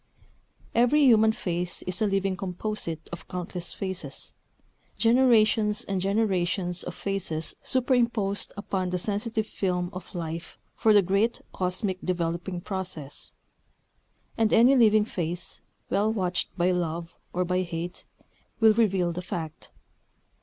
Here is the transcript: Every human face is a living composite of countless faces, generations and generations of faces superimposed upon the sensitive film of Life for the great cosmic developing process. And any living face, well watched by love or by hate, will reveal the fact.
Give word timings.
Every 0.73 1.01
human 1.03 1.31
face 1.31 1.83
is 1.83 2.01
a 2.01 2.07
living 2.07 2.35
composite 2.35 3.07
of 3.11 3.27
countless 3.27 3.71
faces, 3.71 4.33
generations 4.97 5.83
and 5.83 6.01
generations 6.01 6.81
of 6.81 6.95
faces 6.95 7.55
superimposed 7.61 8.51
upon 8.57 8.89
the 8.89 8.97
sensitive 8.97 9.45
film 9.45 9.91
of 9.93 10.15
Life 10.15 10.57
for 10.75 10.91
the 10.91 11.03
great 11.03 11.41
cosmic 11.53 11.99
developing 12.03 12.61
process. 12.61 13.31
And 14.39 14.51
any 14.51 14.75
living 14.75 15.05
face, 15.05 15.61
well 15.91 16.11
watched 16.11 16.49
by 16.57 16.71
love 16.71 17.13
or 17.31 17.45
by 17.45 17.61
hate, 17.61 18.03
will 18.59 18.73
reveal 18.73 19.11
the 19.11 19.21
fact. 19.21 19.69